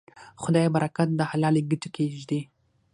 خدای 0.41 0.67
برکت 0.75 1.09
د 1.15 1.21
حلالې 1.31 1.61
ګټې 1.69 1.89
کې 1.95 2.03
ږدي. 2.19 2.41